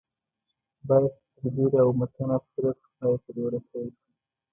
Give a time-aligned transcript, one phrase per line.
[0.87, 4.09] باید په تدبیر او متانت سره تر پایه پورې ورسول شي.